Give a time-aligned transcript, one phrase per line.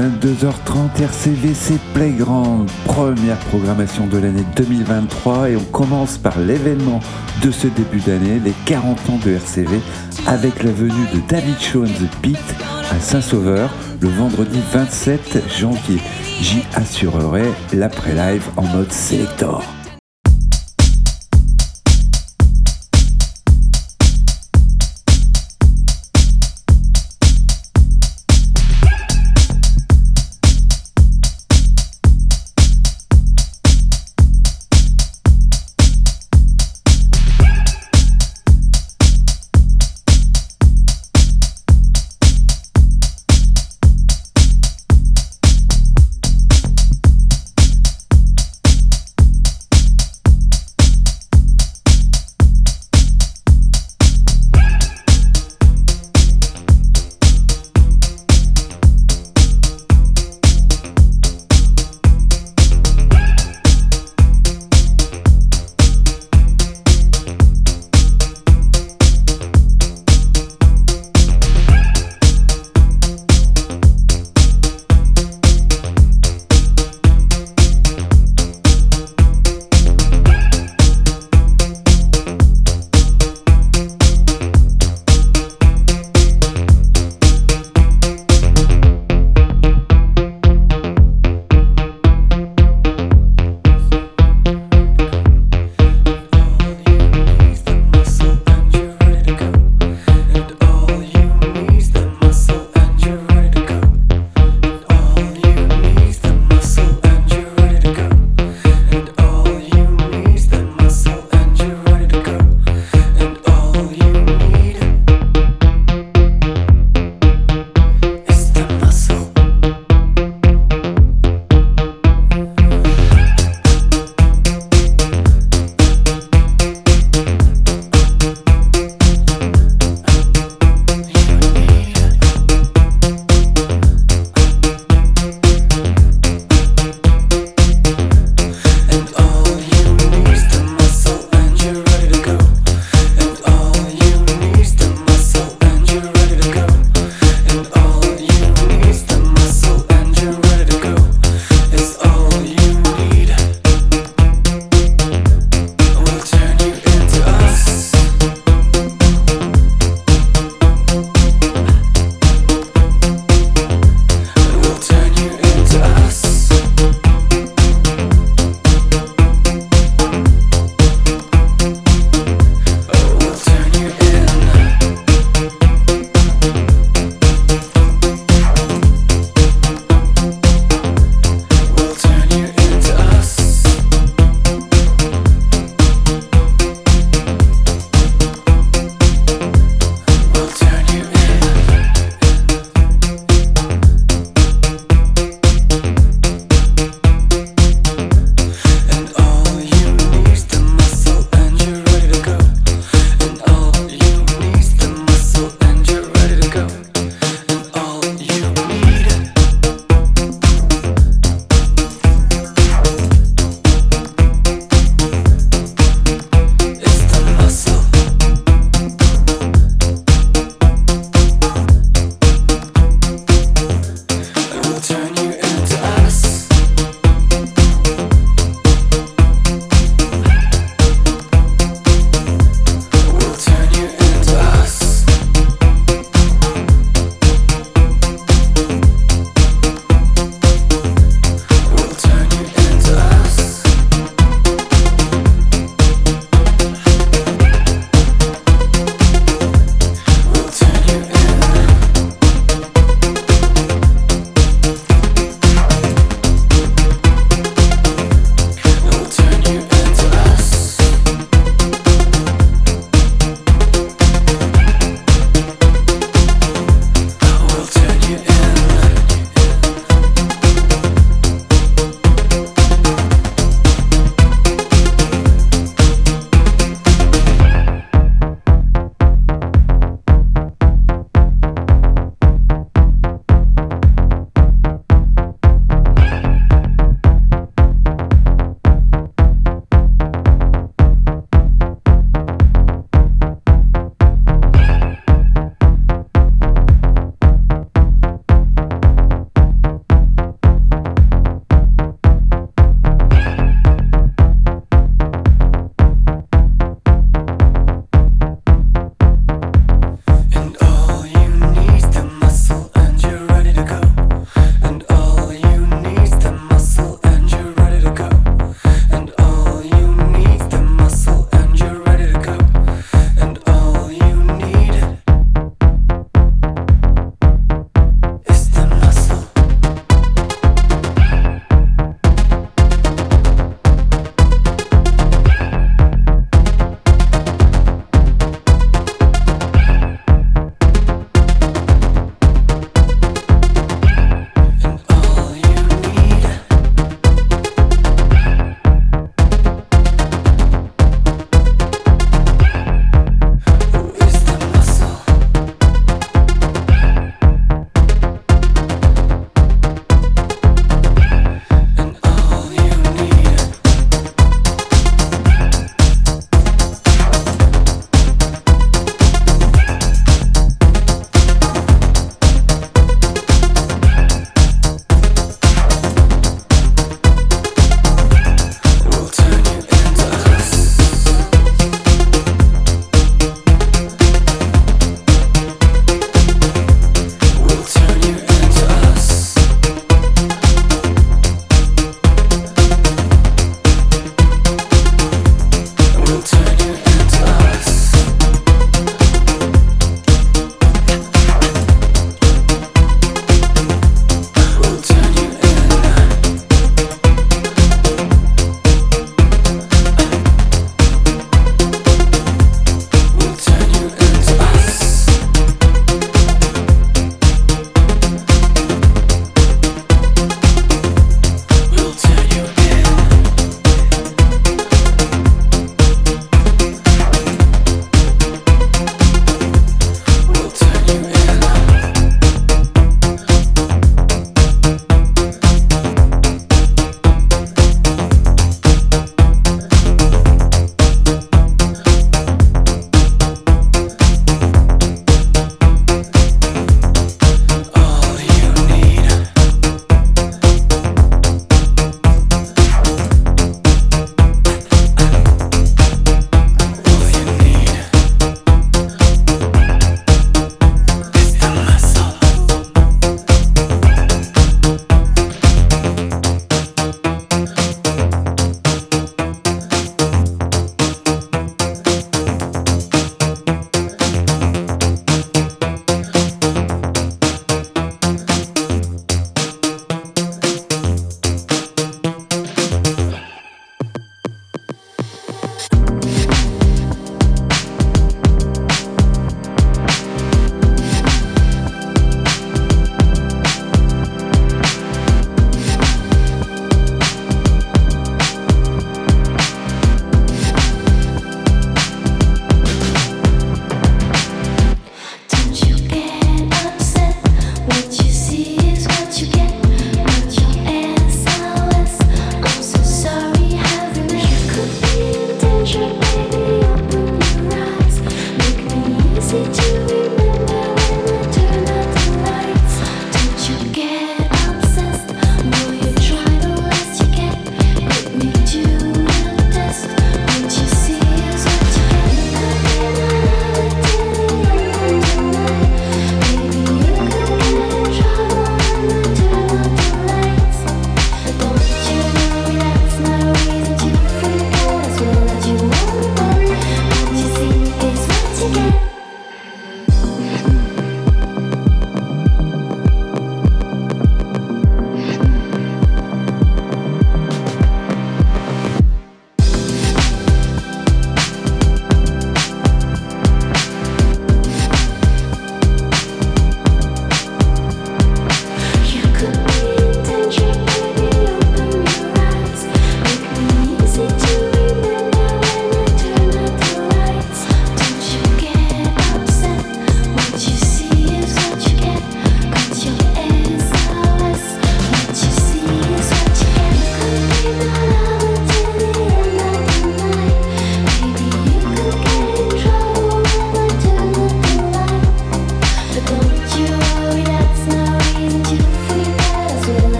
[0.00, 7.00] 22h30 RCVC Playground, première programmation de l'année 2023 et on commence par l'événement
[7.42, 9.78] de ce début d'année, les 40 ans de RCV,
[10.26, 12.38] avec la venue de David Shaw The Pit
[12.90, 13.70] à Saint-Sauveur
[14.00, 16.00] le vendredi 27 janvier.
[16.40, 19.79] J'y assurerai l'après-live en mode Selector.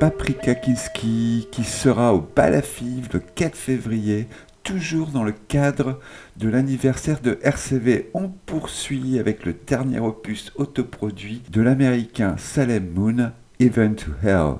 [0.00, 4.26] Paprika Kinski qui sera au Balafive le 4 février,
[4.62, 6.00] toujours dans le cadre
[6.38, 8.08] de l'anniversaire de RCV.
[8.14, 14.54] On poursuit avec le dernier opus autoproduit de l'américain Salem Moon, Even to Hell.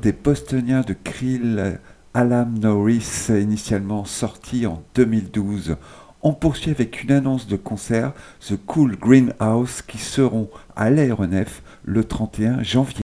[0.00, 1.78] Des Bostoniens de Krill
[2.12, 5.76] Alam Norris, initialement sorti en 2012.
[6.20, 8.12] On poursuit avec une annonce de concert,
[8.46, 13.01] The Cool Greenhouse, qui seront à l'aéronef le 31 janvier.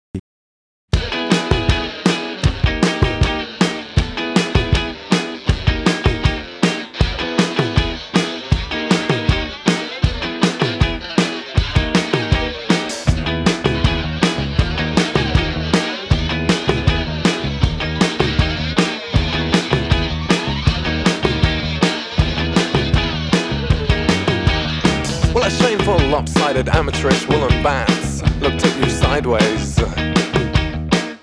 [29.15, 29.77] Sideways.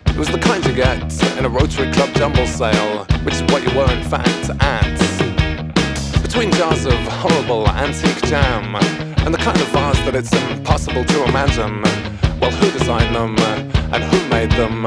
[0.07, 3.63] It was the kind you get in a Rotary Club jumble sale, which is what
[3.63, 6.23] you were in fact at.
[6.23, 8.77] Between jars of horrible antique jam
[9.25, 11.83] and the kind of vase that it's impossible to imagine.
[12.41, 13.37] Well, who designed them?
[13.93, 14.87] And who made them?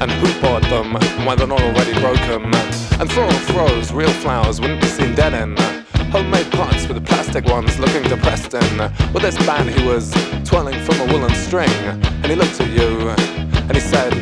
[0.00, 0.94] And who bought them?
[1.26, 2.54] Why they're not already broken?
[3.00, 5.83] And for all throws, real flowers wouldn't be seen dead in.
[6.14, 8.80] Homemade pots with the plastic ones looking depressed in.
[8.80, 10.12] Uh, with this band he was
[10.44, 11.68] twirling from a woolen string.
[11.68, 14.14] And he looked at you and he said,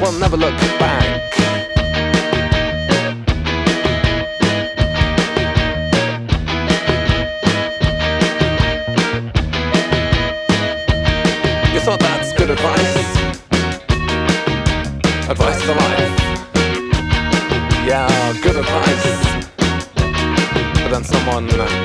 [0.00, 1.59] We'll never look back.
[21.48, 21.79] on.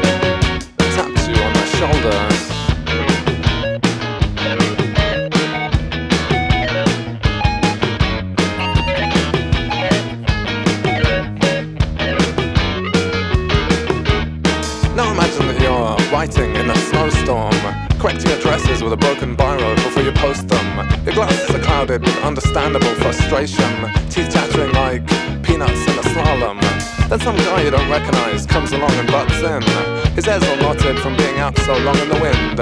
[30.43, 32.60] All knotted from being out so long in the wind.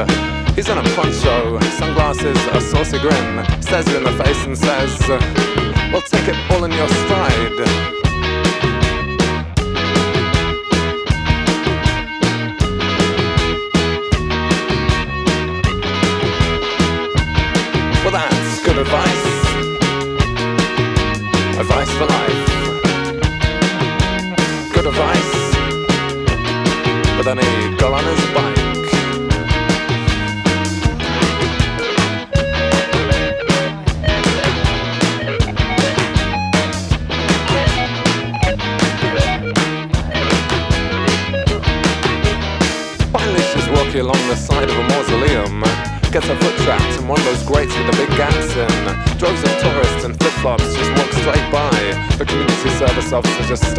[0.55, 3.43] He's in a poncho, sunglasses, a saucy grin.
[3.63, 8.02] Stares you in the face and says, Well, take it all in your stride.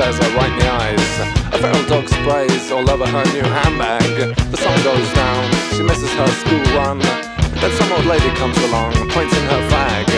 [0.05, 1.11] Stares her uh, right in the eyes.
[1.55, 4.37] A feral dog sprays all over her new handbag.
[4.51, 6.99] The sun goes down, she misses her school run.
[7.61, 10.09] Then some old lady comes along, pointing her flag,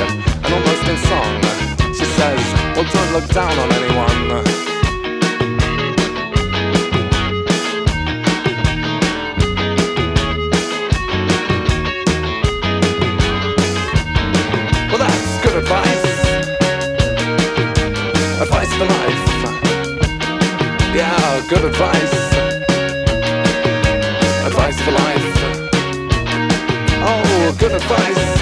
[0.43, 1.41] and almost in song,
[1.95, 2.43] she says,
[2.75, 4.55] Well, don't look down on anyone.
[14.91, 16.05] Well that's good advice.
[18.41, 19.46] Advice for life.
[20.95, 22.15] Yeah, good advice.
[24.47, 25.37] Advice for life.
[27.03, 28.36] Oh, good advice.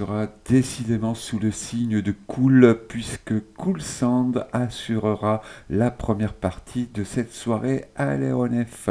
[0.00, 7.04] Sera décidément sous le signe de Cool, puisque Cool Sand assurera la première partie de
[7.04, 8.88] cette soirée à l'aéronef.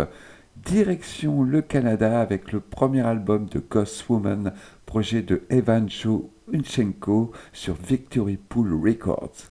[0.58, 4.54] Direction le Canada avec le premier album de Ghost Woman,
[4.86, 9.48] projet de Evan Joe Unchenko sur Victory Pool Records.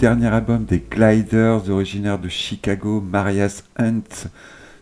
[0.00, 4.30] Dernier album des Gliders, originaire de Chicago, Marias Hunt,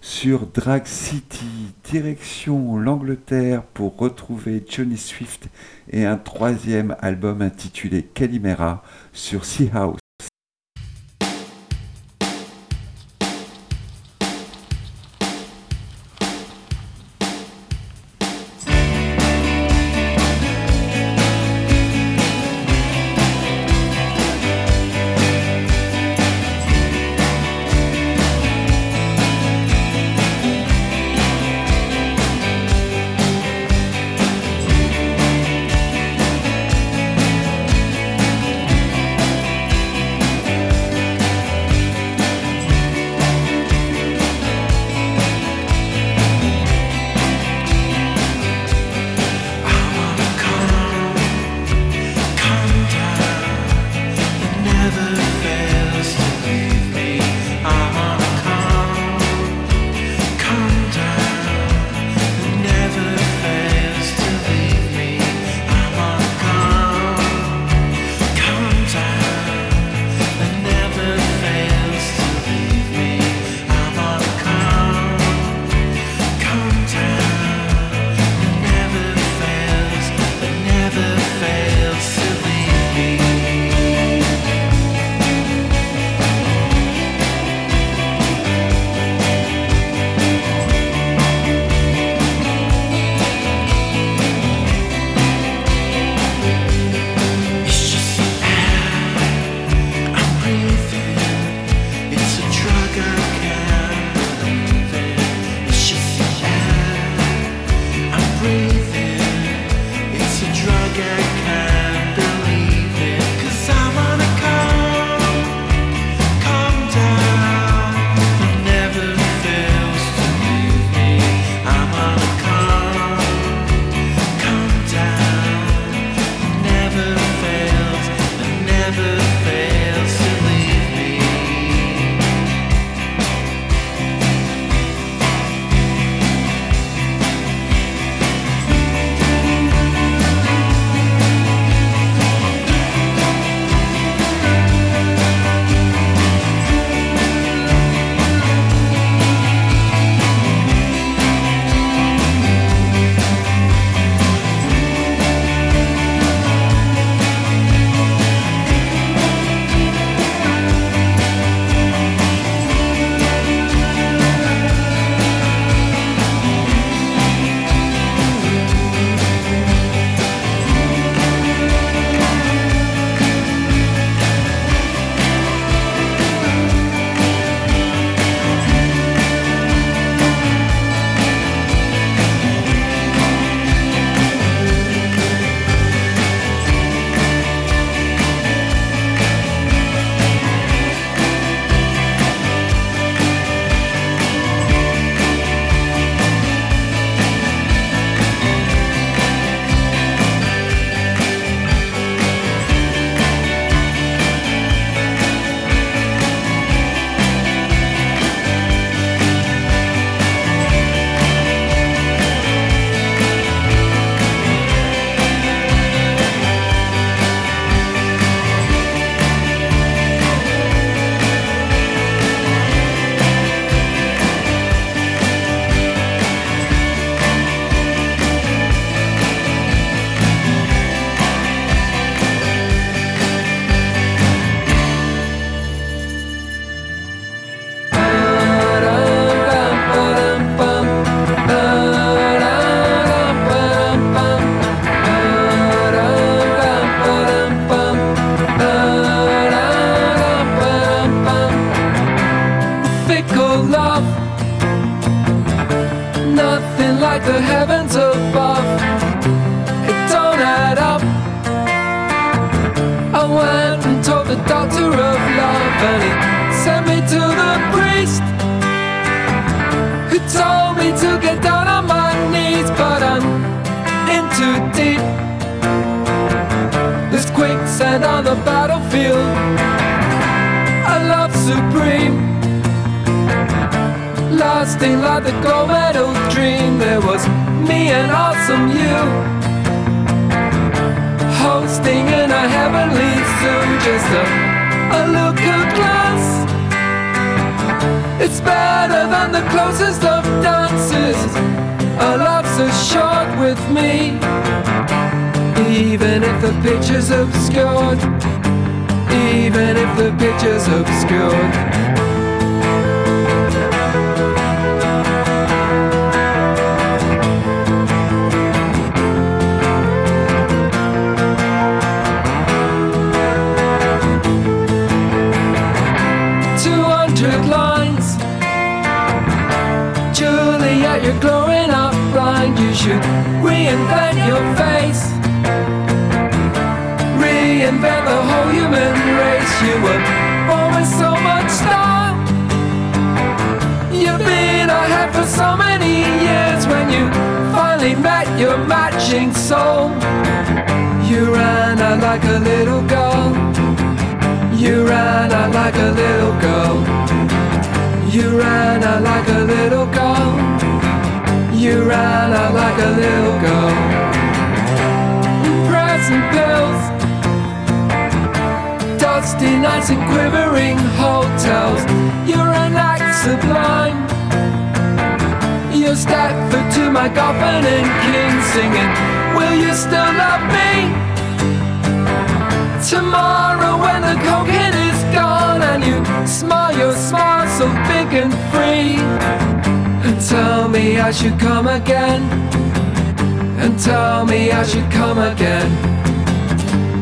[0.00, 5.48] sur Drag City, direction l'Angleterre pour retrouver Johnny Swift
[5.90, 9.98] et un troisième album intitulé Calimera sur Sea House.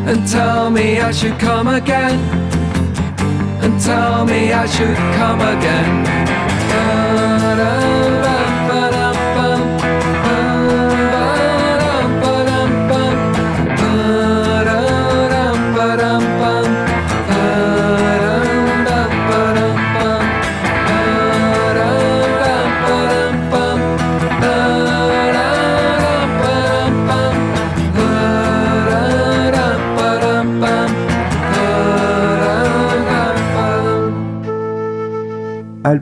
[0.07, 2.19] and tell me I should come again
[3.63, 6.07] and tell me I should come again.
[6.79, 7.06] Uh,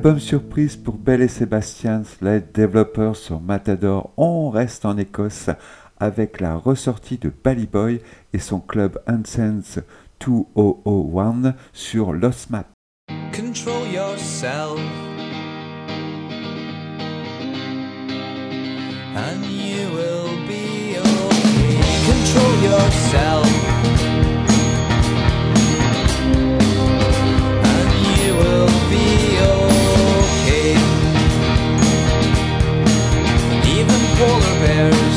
[0.04, 4.12] Album surprise pour Belle et Sébastien, les développeurs sur Matador.
[4.18, 5.48] On reste en Écosse
[5.98, 8.02] avec la ressortie de Ballyboy
[8.34, 9.78] et son club Unsense
[10.20, 12.66] 2001 sur Lost Map.
[13.32, 14.78] Control yourself.
[19.16, 21.80] And you will be okay.
[22.04, 23.63] Control yourself.
[34.66, 35.13] fair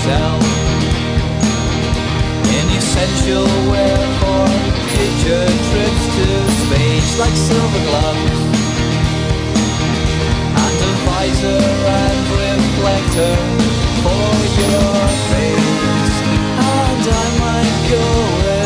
[0.00, 0.42] yourself.
[2.56, 4.46] In essential wear for
[4.92, 6.26] future trips to
[6.62, 8.40] space like silver gloves.
[10.64, 11.64] And a visor
[12.00, 13.36] and reflector
[14.02, 14.96] for your
[15.30, 16.16] face.
[16.64, 18.04] And I might go
[18.44, 18.59] away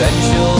[0.00, 0.59] sensual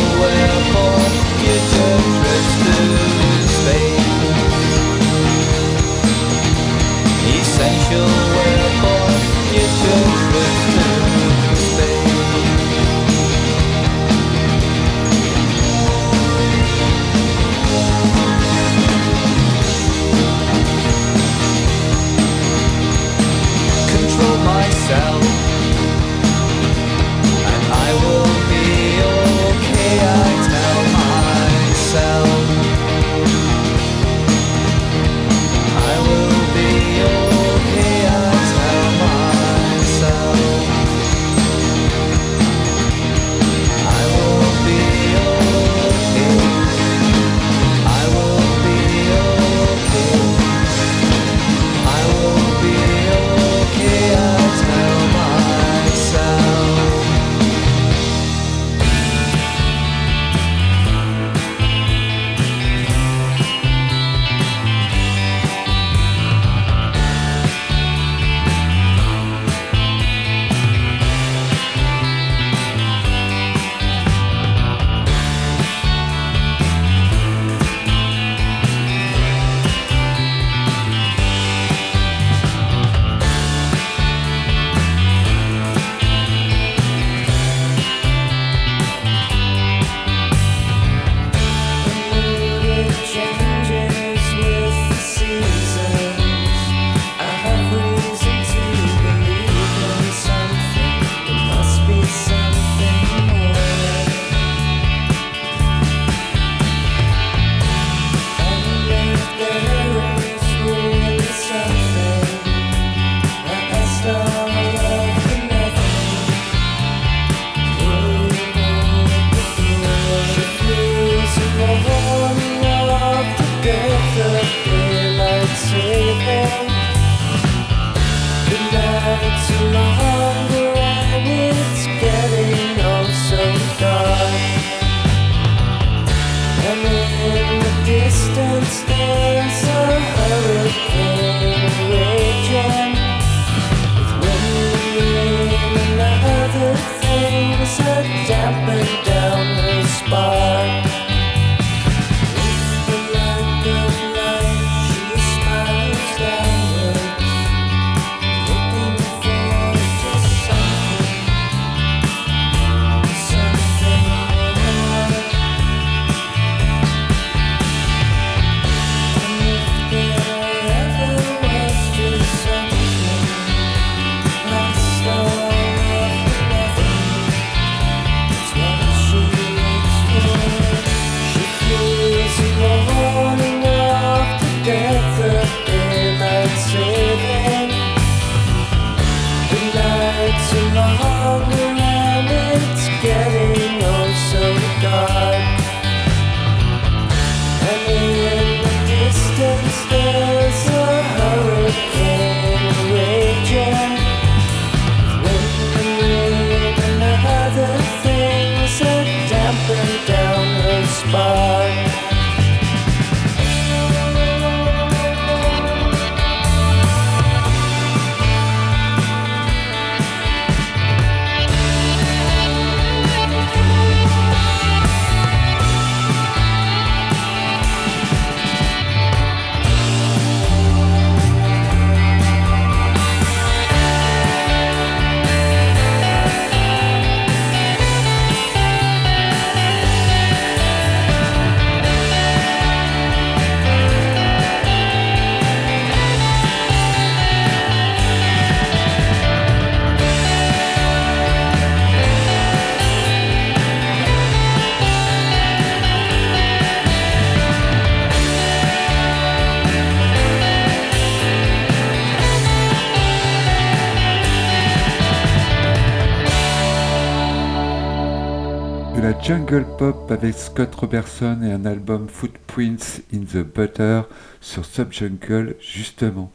[269.30, 274.00] jungle pop avec Scott Robertson et un album Footprints in the Butter
[274.40, 276.32] sur Subjungle justement.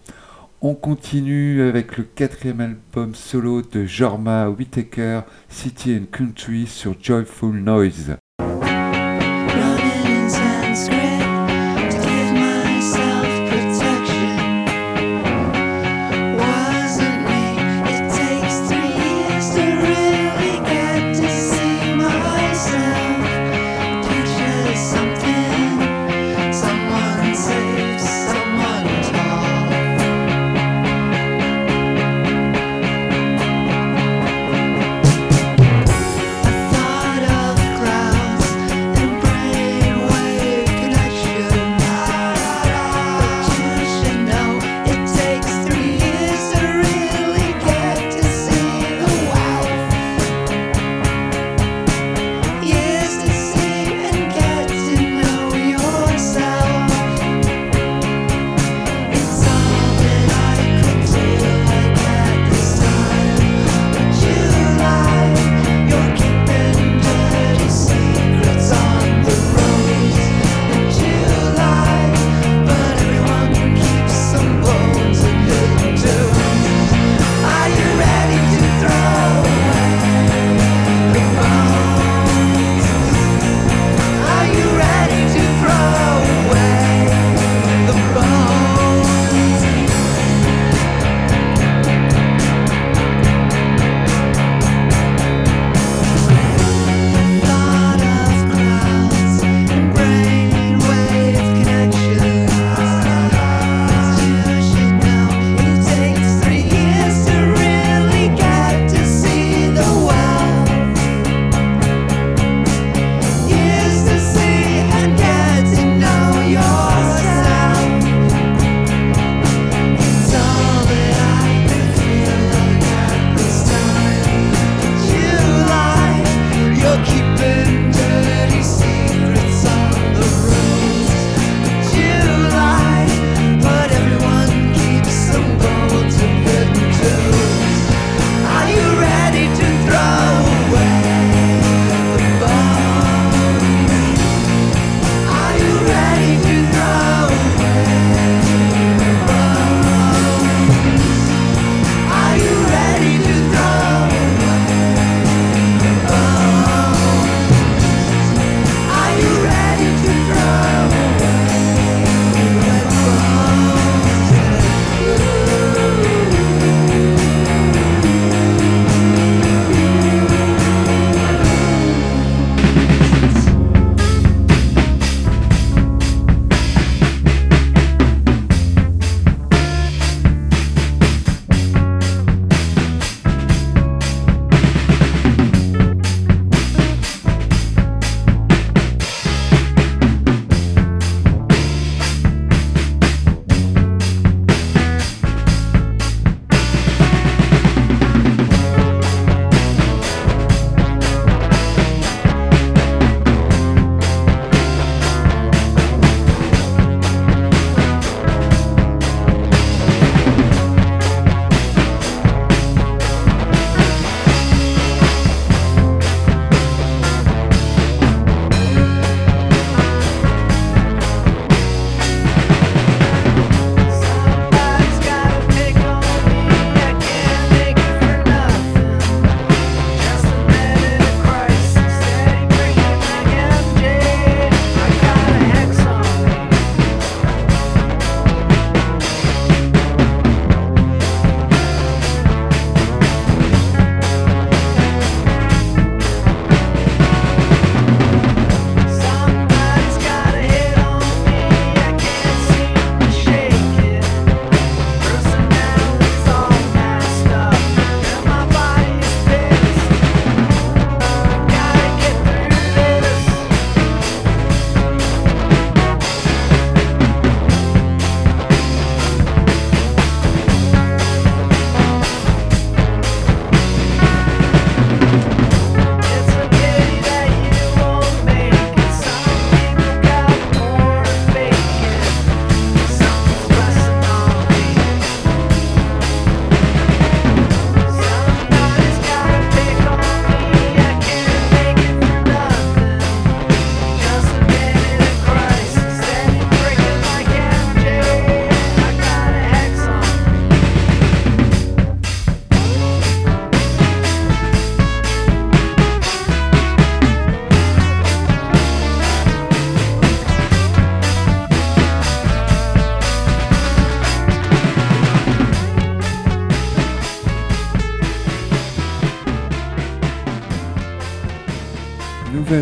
[0.61, 7.57] On continue avec le quatrième album solo de Jorma Whittaker, City and Country sur Joyful
[7.57, 8.15] Noise.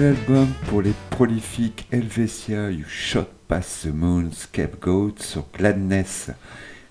[0.03, 6.29] Album pour les prolifiques Helvetia You Shot Past the Moon Scapegoat sur Gladness.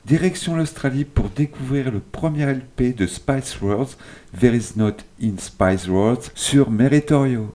[0.06, 3.96] Direction l'Australie pour découvrir le premier LP de Spice Worlds,
[4.38, 7.50] There is not in Spice Worlds, sur Meritorio.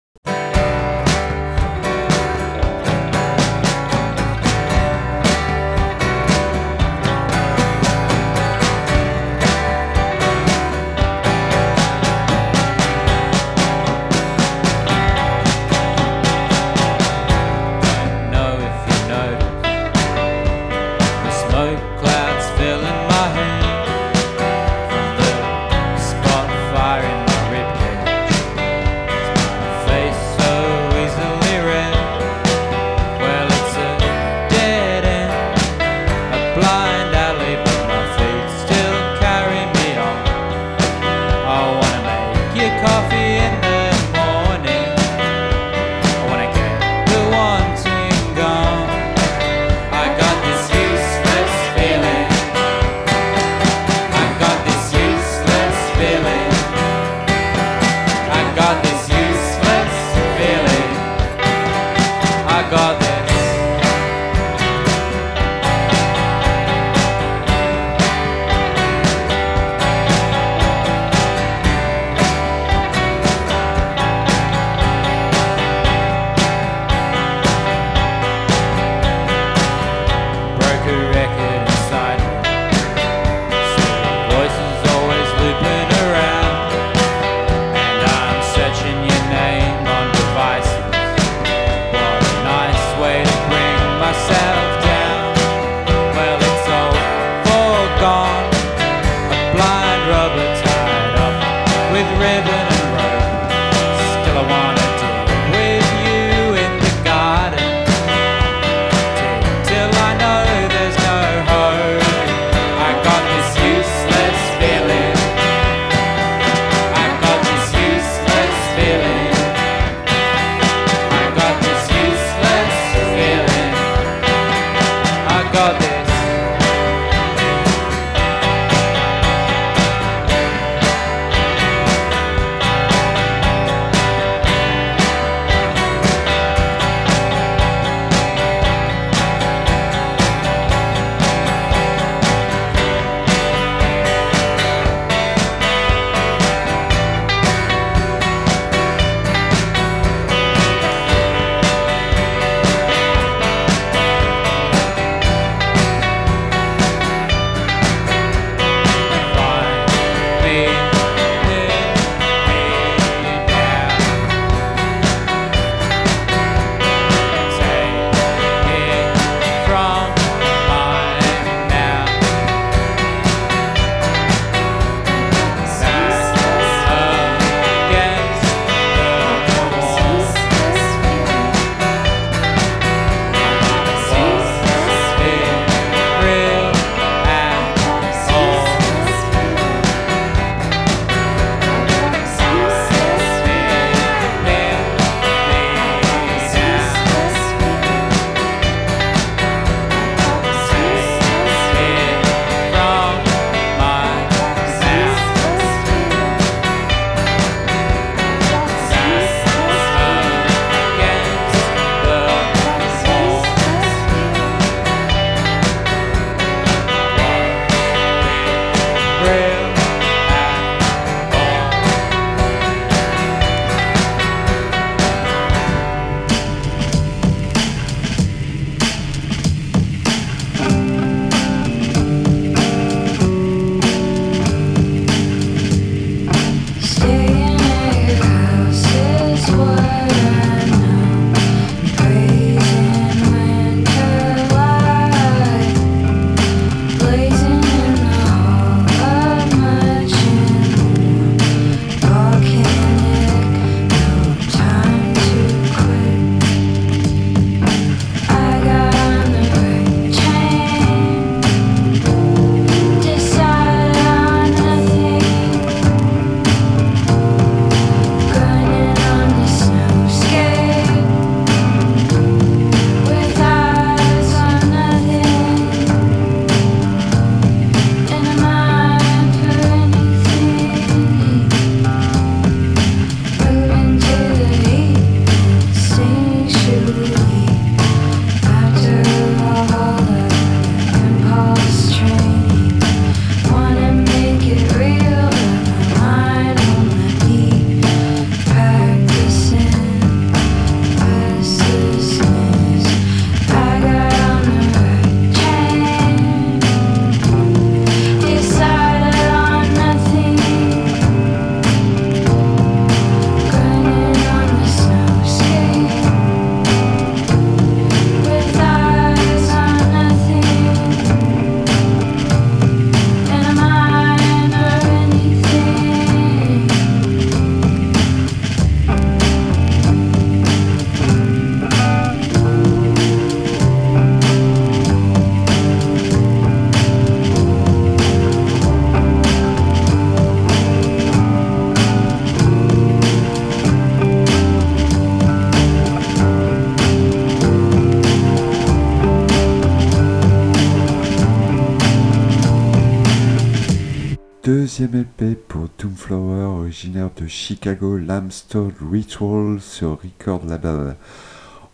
[354.86, 360.96] Deuxième LP pour Doomflower, originaire de Chicago, Lamstone Ritual sur Record Label.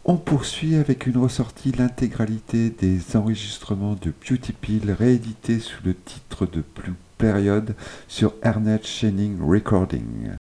[0.05, 6.47] On poursuit avec une ressortie l'intégralité des enregistrements de Beauty Pill réédités sous le titre
[6.47, 7.75] de Plus Période
[8.07, 10.40] sur Ernest Shining Recording.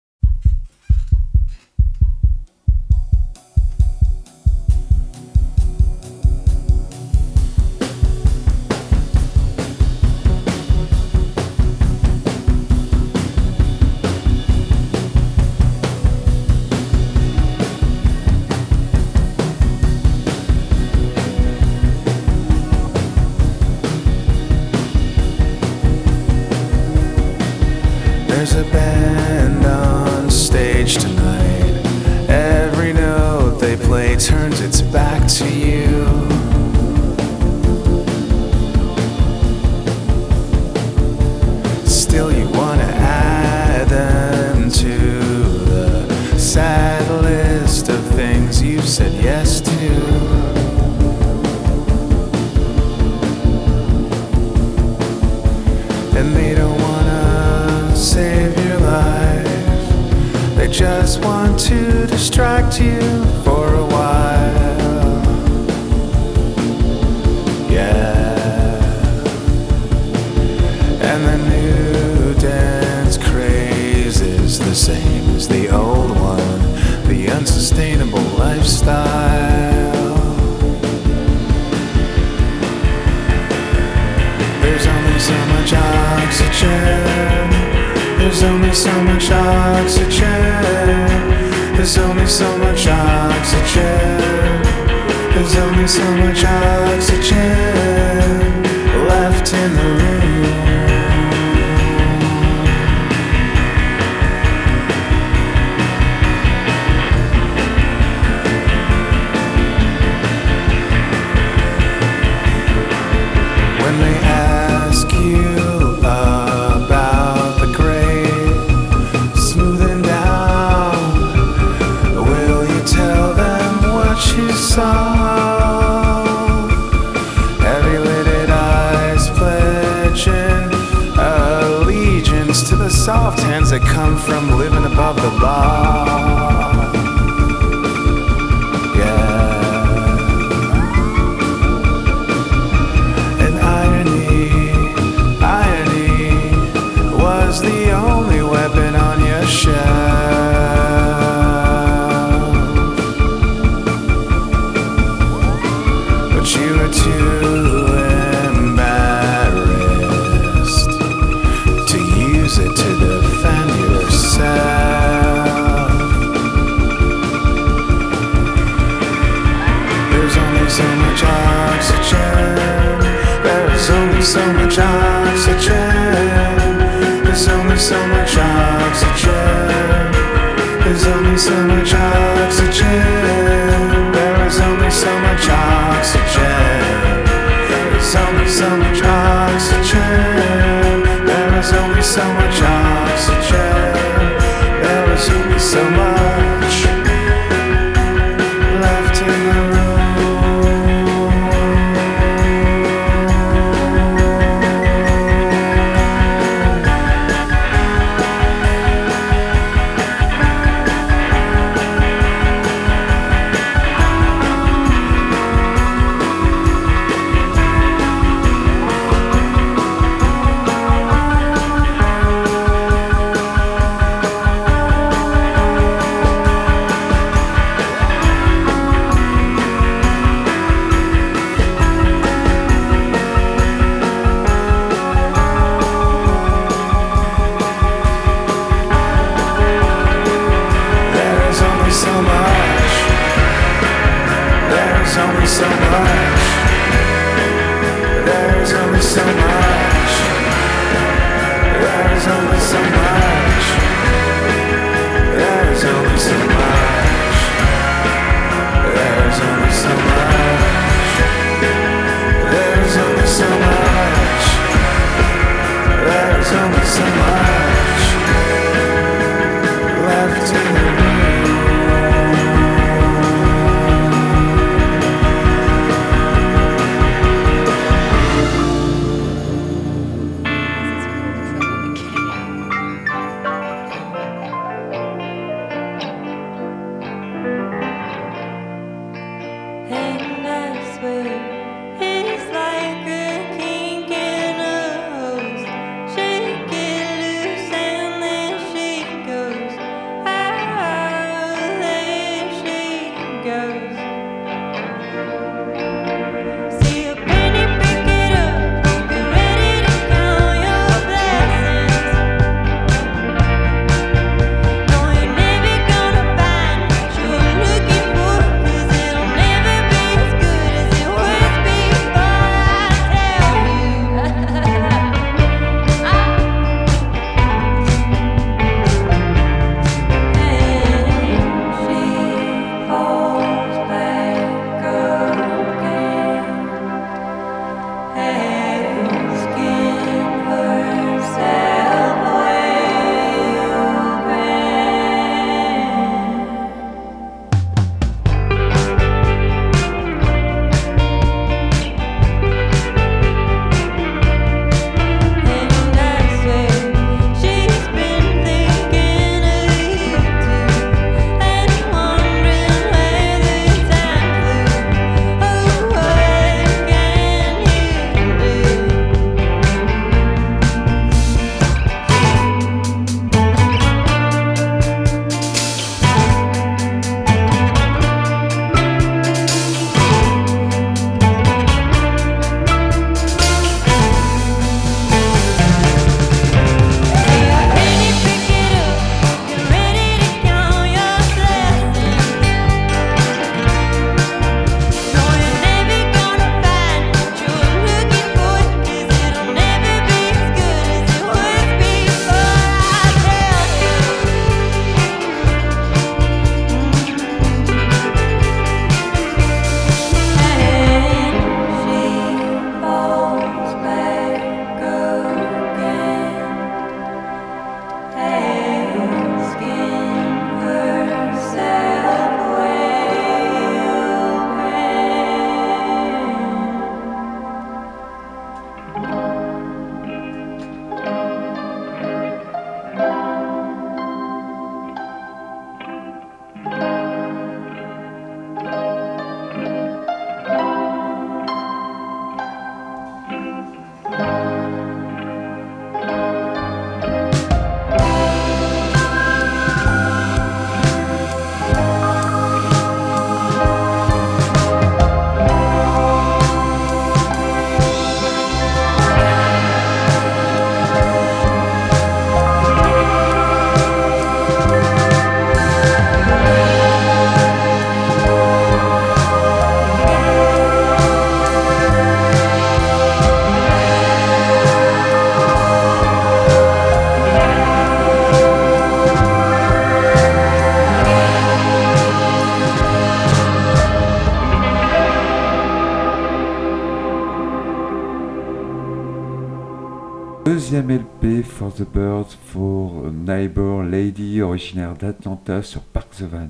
[495.02, 496.48] d'Atlanta sur Park the Van.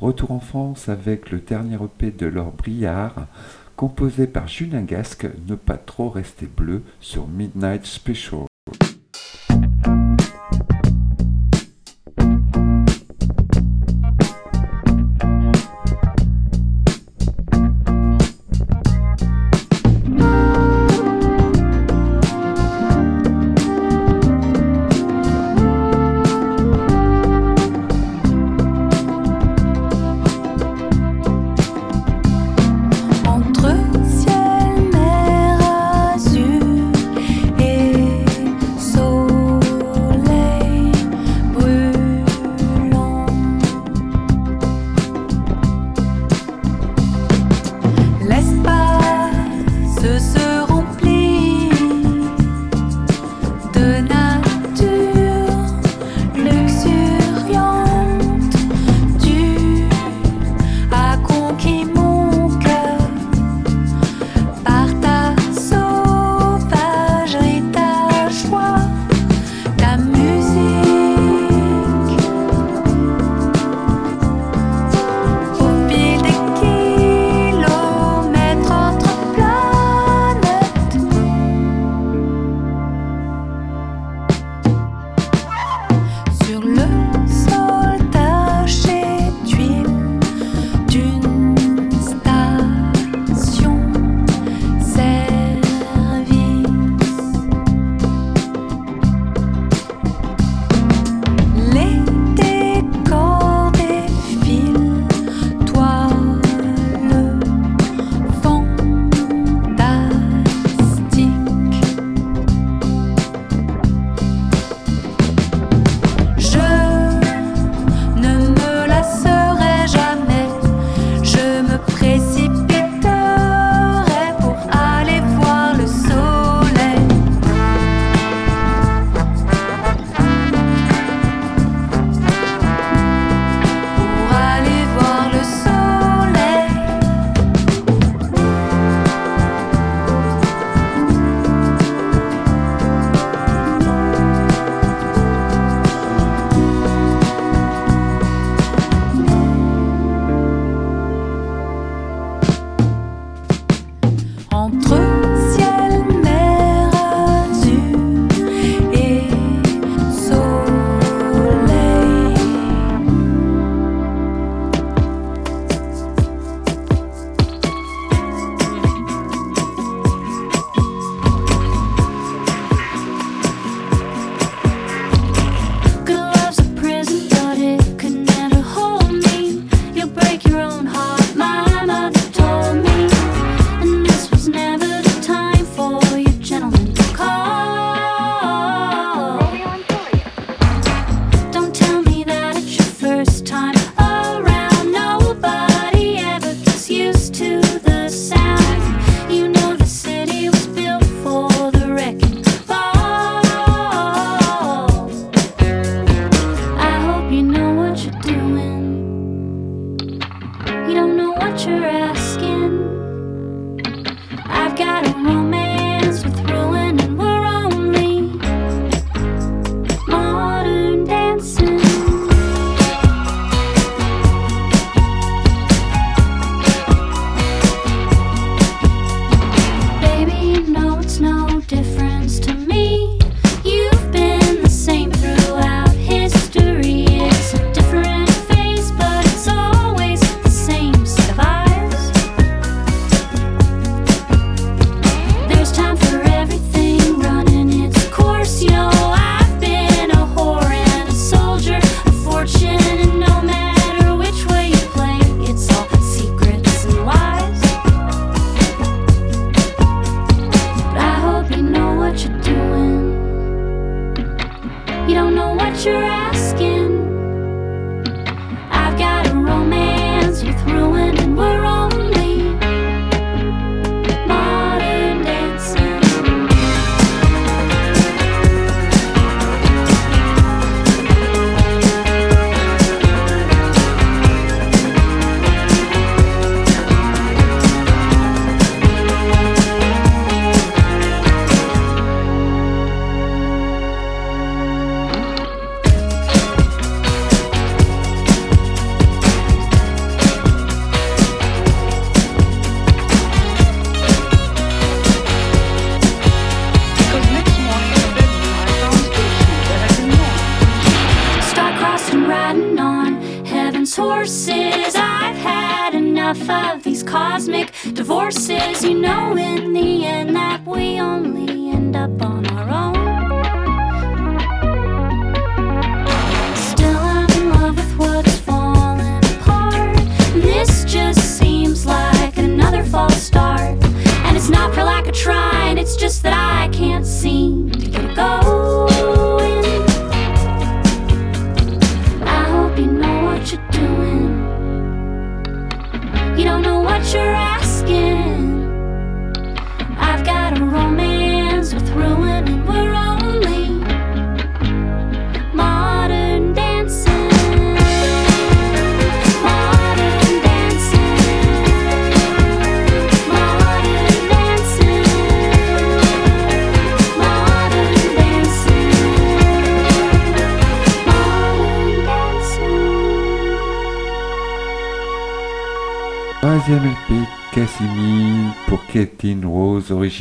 [0.00, 3.26] Retour en France avec le dernier EP de Laure Briard,
[3.76, 8.51] composé par Julien Gasque, Ne pas trop rester bleu sur Midnight Special.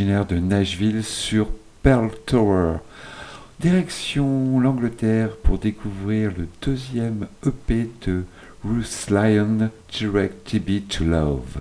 [0.01, 1.47] de Nashville sur
[1.83, 2.77] Pearl Tower.
[3.59, 8.23] Direction l'Angleterre pour découvrir le deuxième EP de
[8.65, 11.60] Ruth Lyon, Direct TB to Love.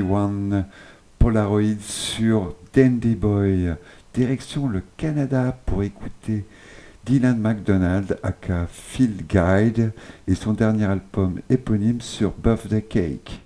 [0.00, 0.66] 1981
[1.18, 3.74] Polaroids sur Dandy Boy.
[4.14, 6.44] Direction le Canada pour écouter
[7.04, 9.92] Dylan McDonald aka Phil Guide
[10.26, 13.42] et son dernier album éponyme sur Birthday Cake.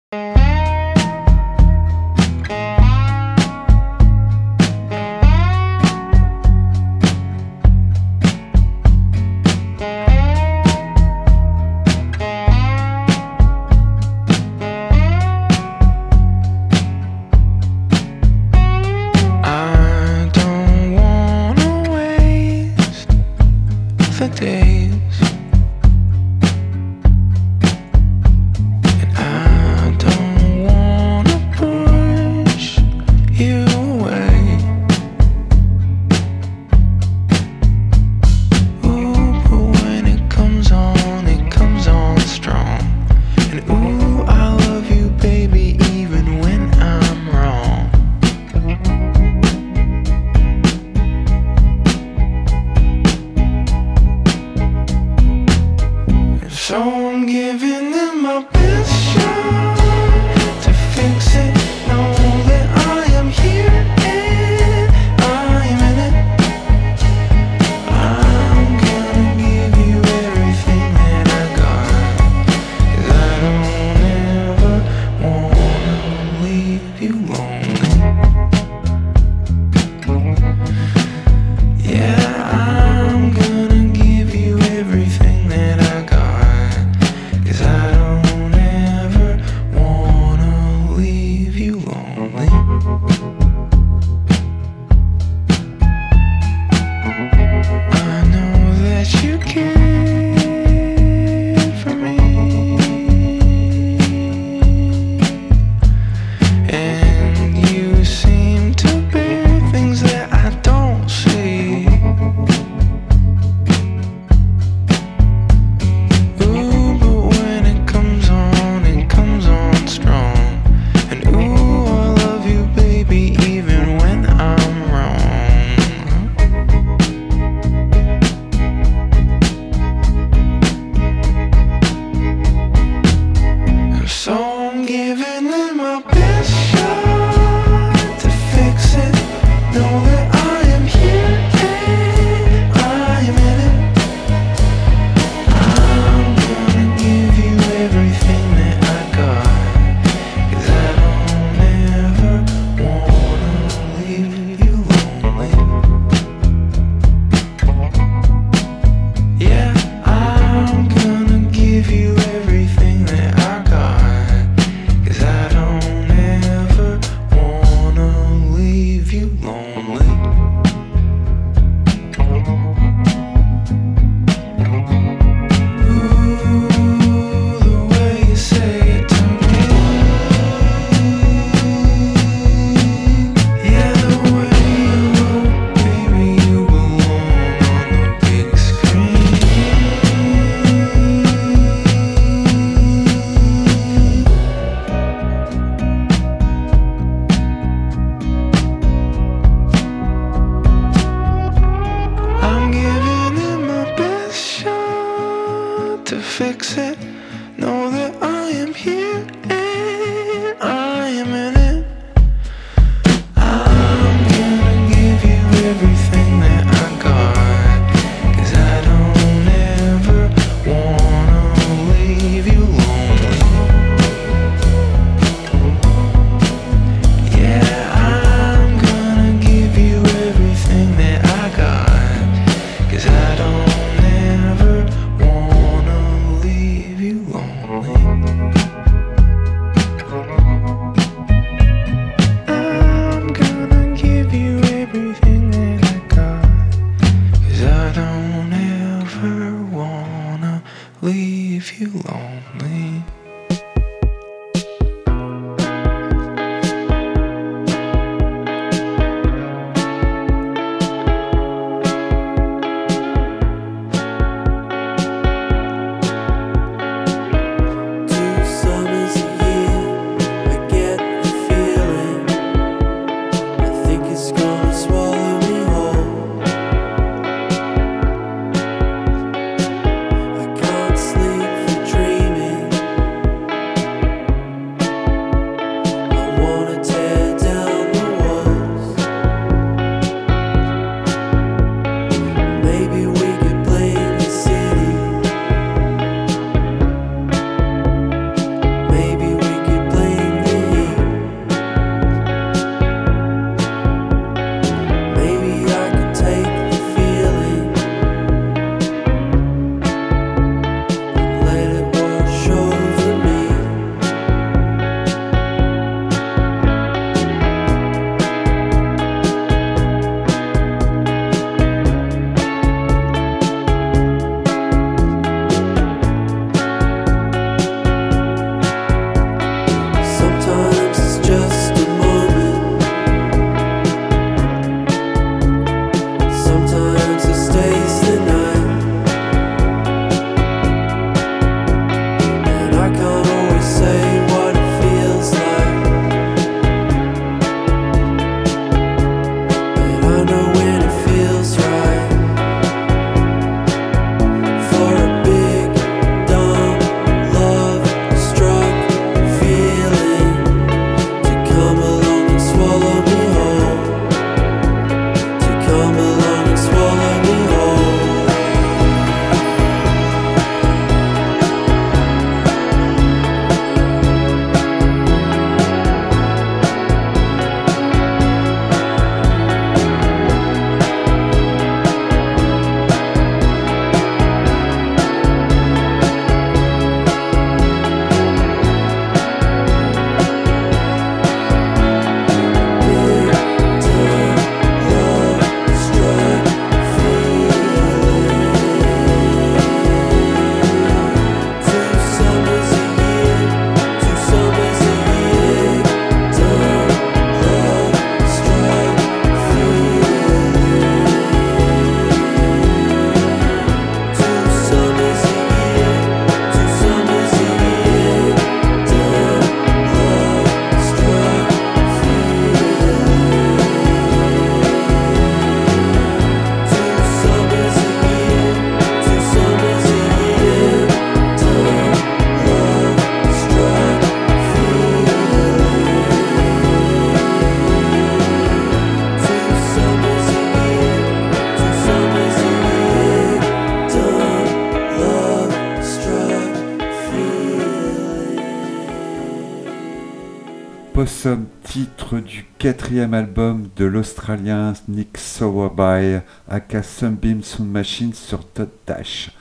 [452.14, 459.32] Du quatrième album de l'Australien Nick Sowerby, aka Sunbeam Sound Machine sur Todd Dash.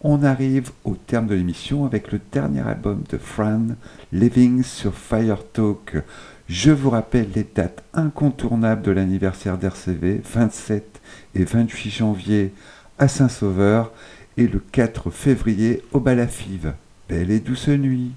[0.00, 3.66] On arrive au terme de l'émission avec le dernier album de Fran,
[4.12, 5.96] Living sur Fire Talk.
[6.48, 11.02] Je vous rappelle les dates incontournables de l'anniversaire d'RCV, 27
[11.34, 12.54] et 28 janvier
[12.98, 13.92] à Saint-Sauveur
[14.38, 16.72] et le 4 février au Balafive.
[17.10, 18.12] Belle et douce nuit.